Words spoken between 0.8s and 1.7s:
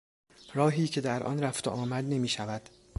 که در آن رفت